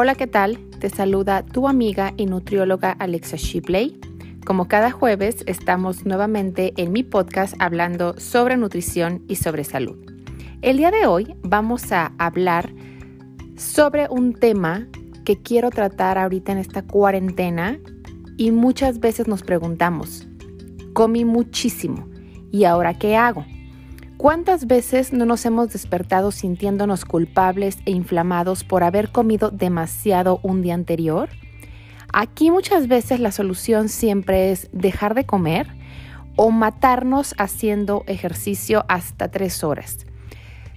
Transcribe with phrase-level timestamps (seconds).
[0.00, 0.60] Hola, ¿qué tal?
[0.78, 3.98] Te saluda tu amiga y nutrióloga Alexa Shipley.
[4.46, 9.96] Como cada jueves, estamos nuevamente en mi podcast hablando sobre nutrición y sobre salud.
[10.62, 12.72] El día de hoy vamos a hablar
[13.56, 14.86] sobre un tema
[15.24, 17.80] que quiero tratar ahorita en esta cuarentena
[18.36, 20.28] y muchas veces nos preguntamos,
[20.92, 22.08] comí muchísimo,
[22.52, 23.44] ¿y ahora qué hago?
[24.18, 30.60] ¿Cuántas veces no nos hemos despertado sintiéndonos culpables e inflamados por haber comido demasiado un
[30.60, 31.28] día anterior?
[32.12, 35.68] Aquí muchas veces la solución siempre es dejar de comer
[36.34, 40.04] o matarnos haciendo ejercicio hasta tres horas.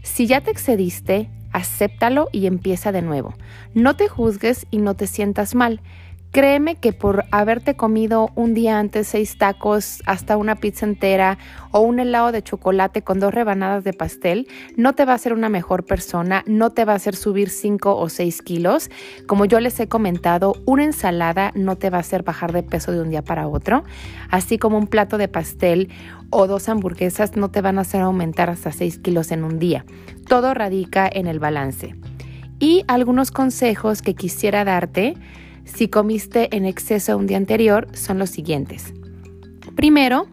[0.04, 3.34] Si ya te excediste, acéptalo y empieza de nuevo.
[3.74, 5.82] No te juzgues y no te sientas mal.
[6.32, 11.38] Créeme que por haberte comido un día antes seis tacos, hasta una pizza entera
[11.72, 15.34] o un helado de chocolate con dos rebanadas de pastel, no te va a hacer
[15.34, 18.90] una mejor persona, no te va a hacer subir cinco o seis kilos.
[19.28, 22.94] Como yo les he comentado, una ensalada no te va a hacer bajar de peso
[22.94, 23.84] de un día para otro,
[24.30, 25.90] así como un plato de pastel
[26.30, 29.84] o dos hamburguesas no te van a hacer aumentar hasta seis kilos en un día.
[30.30, 31.94] Todo radica en el balance.
[32.58, 35.18] Y algunos consejos que quisiera darte
[35.66, 38.94] si comiste en exceso un día anterior son los siguientes.
[39.76, 40.28] Primero,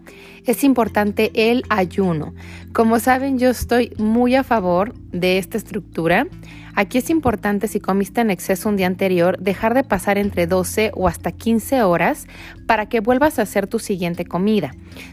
[0.49, 2.35] es importante el ayuno.
[2.73, 6.27] Como saben, yo estoy muy a favor de esta estructura.
[6.75, 10.93] Aquí es importante si comiste en exceso un día anterior, dejar de pasar entre 12
[10.95, 12.27] o hasta 15 horas
[12.67, 14.71] para que vuelvas a hacer tu siguiente comida.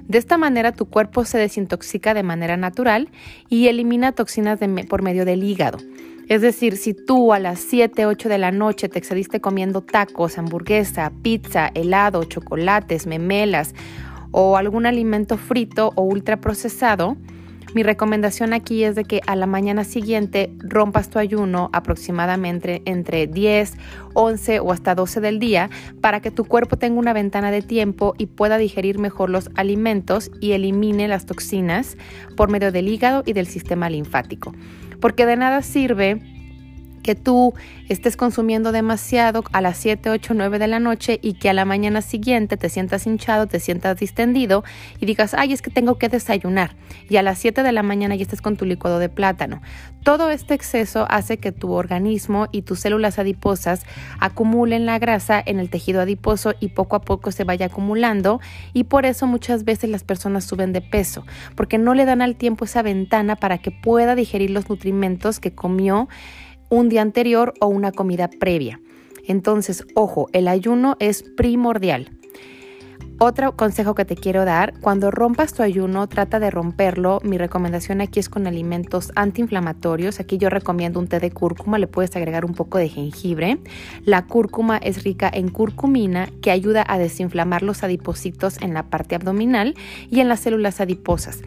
[0.07, 3.09] De esta manera tu cuerpo se desintoxica de manera natural
[3.49, 5.79] y elimina toxinas por medio del hígado.
[6.27, 10.39] Es decir, si tú a las 7, 8 de la noche te excediste comiendo tacos,
[10.39, 13.75] hamburguesa, pizza, helado, chocolates, memelas
[14.31, 17.15] o algún alimento frito o ultraprocesado,
[17.75, 23.27] mi recomendación aquí es de que a la mañana siguiente rompas tu ayuno aproximadamente entre
[23.27, 23.73] 10,
[24.13, 25.69] 11 o hasta 12 del día
[26.01, 30.31] para que tu cuerpo tenga una ventana de tiempo y pueda digerir mejor los alimentos
[30.39, 31.97] y elimine las toxinas
[32.35, 34.53] por medio del hígado y del sistema linfático
[35.05, 36.19] porque de nada sirve
[37.05, 37.53] que tú
[37.87, 41.63] estés consumiendo demasiado a las 7, 8, 9 de la noche y que a la
[41.63, 44.63] mañana siguiente te sientas hinchado, te sientas distendido
[44.99, 46.75] y digas, ay, es que tengo que desayunar.
[47.07, 49.61] Y a las 7 de la mañana ya estés con tu licuado de plátano.
[50.03, 53.83] Todo este exceso hace que tu organismo y tus células adiposas
[54.19, 58.39] acumulen la grasa en el tejido adiposo y poco a poco se vaya acumulando
[58.73, 61.23] y por eso muchas veces las personas suben de peso,
[61.55, 65.53] porque no le dan al tiempo esa ventana para que pueda digerir los nutrimentos que
[65.53, 66.07] comió
[66.69, 68.79] un día anterior o una comida previa.
[69.27, 72.11] Entonces, ojo, el ayuno es primordial.
[73.17, 77.21] Otro consejo que te quiero dar, cuando rompas tu ayuno, trata de romperlo.
[77.23, 80.19] Mi recomendación aquí es con alimentos antiinflamatorios.
[80.19, 83.57] Aquí yo recomiendo un té de cúrcuma, le puedes agregar un poco de jengibre.
[84.03, 89.15] La cúrcuma es rica en curcumina que ayuda a desinflamar los adipocitos en la parte
[89.15, 89.75] abdominal
[90.09, 91.41] y en las células adiposas.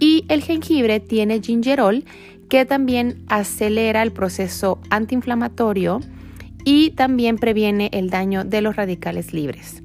[0.00, 2.04] Y el jengibre tiene gingerol
[2.52, 6.00] que también acelera el proceso antiinflamatorio
[6.66, 9.82] y también previene el daño de los radicales libres.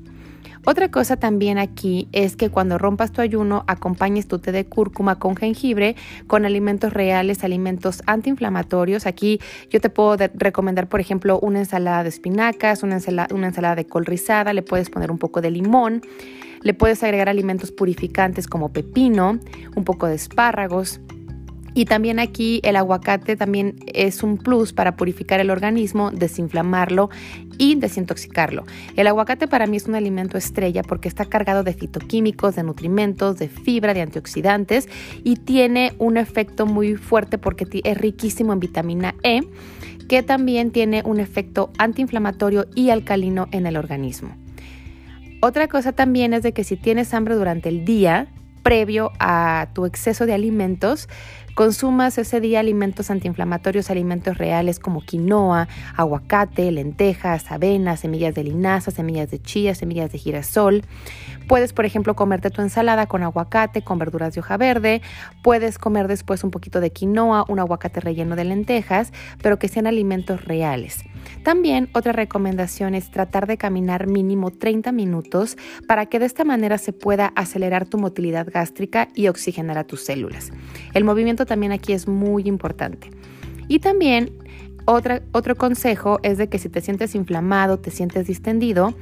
[0.66, 5.18] Otra cosa también aquí es que cuando rompas tu ayuno acompañes tu té de cúrcuma
[5.18, 5.96] con jengibre
[6.28, 9.06] con alimentos reales, alimentos antiinflamatorios.
[9.06, 9.40] Aquí
[9.70, 13.88] yo te puedo recomendar, por ejemplo, una ensalada de espinacas, una ensalada, una ensalada de
[13.88, 16.02] col rizada, le puedes poner un poco de limón,
[16.64, 19.40] le puedes agregar alimentos purificantes como pepino,
[19.74, 21.00] un poco de espárragos.
[21.78, 27.12] Y también aquí el aguacate también es un plus para purificar el organismo, desinflamarlo
[27.60, 28.64] y desintoxicarlo.
[28.96, 33.38] El aguacate para mí es un alimento estrella porque está cargado de fitoquímicos, de nutrimentos,
[33.38, 34.90] de fibra, de antioxidantes
[35.24, 39.42] y tiene un efecto muy fuerte porque es riquísimo en vitamina E
[40.10, 44.36] que también tiene un efecto antiinflamatorio y alcalino en el organismo.
[45.44, 48.30] Otra cosa también es de que si tienes hambre durante el día,
[48.64, 51.08] previo a tu exceso de alimentos,
[51.58, 58.92] consumas ese día alimentos antiinflamatorios, alimentos reales como quinoa, aguacate, lentejas, avena, semillas de linaza,
[58.92, 60.84] semillas de chía, semillas de girasol.
[61.48, 65.02] Puedes, por ejemplo, comerte tu ensalada con aguacate, con verduras de hoja verde.
[65.42, 69.12] Puedes comer después un poquito de quinoa, un aguacate relleno de lentejas,
[69.42, 71.06] pero que sean alimentos reales.
[71.44, 75.58] También otra recomendación es tratar de caminar mínimo 30 minutos
[75.88, 80.02] para que de esta manera se pueda acelerar tu motilidad gástrica y oxigenar a tus
[80.02, 80.52] células.
[80.94, 83.10] El movimiento también aquí es muy importante.
[83.68, 84.32] Y también
[84.86, 88.94] otro consejo es de que si te sientes inflamado, te sientes distendido,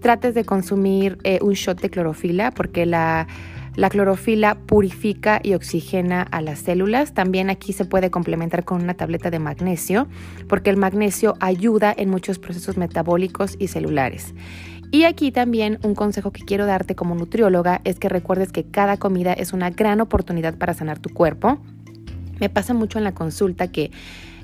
[0.00, 3.26] trates de consumir eh, un shot de clorofila porque la
[3.76, 7.12] La clorofila purifica y oxigena a las células.
[7.12, 10.06] También aquí se puede complementar con una tableta de magnesio,
[10.48, 14.32] porque el magnesio ayuda en muchos procesos metabólicos y celulares.
[14.92, 18.96] Y aquí también un consejo que quiero darte como nutrióloga es que recuerdes que cada
[18.96, 21.58] comida es una gran oportunidad para sanar tu cuerpo.
[22.40, 23.90] Me pasa mucho en la consulta que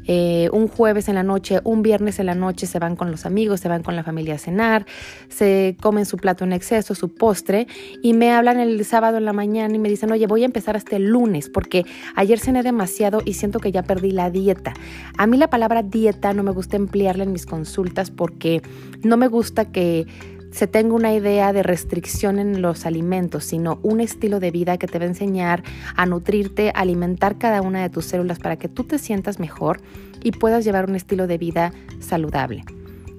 [0.07, 3.27] eh, un jueves en la noche, un viernes en la noche se van con los
[3.27, 4.87] amigos, se van con la familia a cenar,
[5.29, 7.67] se comen su plato en exceso, su postre
[8.03, 10.77] y me hablan el sábado en la mañana y me dicen, oye, voy a empezar
[10.77, 11.85] hasta el lunes porque
[12.17, 14.73] ayer cené demasiado y siento que ya perdí la dieta.
[15.17, 18.63] A mí la palabra dieta no me gusta emplearla en mis consultas porque
[19.03, 20.07] no me gusta que
[20.51, 24.87] se tenga una idea de restricción en los alimentos, sino un estilo de vida que
[24.87, 25.63] te va a enseñar
[25.97, 29.81] a nutrirte, a alimentar cada una de tus células para que tú te sientas mejor
[30.23, 32.65] y puedas llevar un estilo de vida saludable.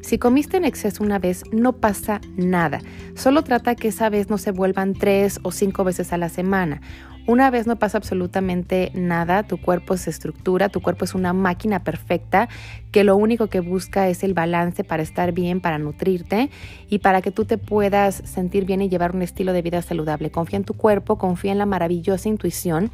[0.01, 2.80] Si comiste en exceso una vez, no pasa nada.
[3.16, 6.81] Solo trata que esa vez no se vuelvan tres o cinco veces a la semana.
[7.27, 11.83] Una vez no pasa absolutamente nada, tu cuerpo se estructura, tu cuerpo es una máquina
[11.83, 12.50] perfecta
[12.91, 16.50] que lo único que busca es el balance para estar bien, para nutrirte
[16.89, 20.31] y para que tú te puedas sentir bien y llevar un estilo de vida saludable.
[20.31, 22.89] Confía en tu cuerpo, confía en la maravillosa intuición.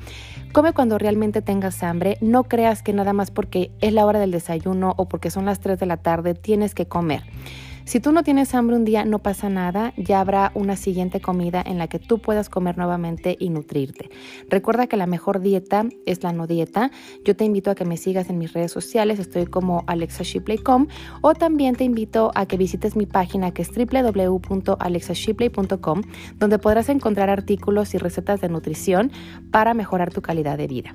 [0.51, 4.31] Come cuando realmente tengas hambre, no creas que nada más porque es la hora del
[4.31, 7.23] desayuno o porque son las 3 de la tarde tienes que comer.
[7.87, 11.63] Si tú no tienes hambre un día, no pasa nada, ya habrá una siguiente comida
[11.65, 14.09] en la que tú puedas comer nuevamente y nutrirte.
[14.49, 16.91] Recuerda que la mejor dieta es la no dieta.
[17.23, 20.87] Yo te invito a que me sigas en mis redes sociales, estoy como alexashipley.com
[21.21, 26.01] o también te invito a que visites mi página que es www.alexashipley.com
[26.35, 29.13] donde podrás encontrar artículos y recetas de nutrición
[29.49, 30.93] para mejorar tu calidad de vida.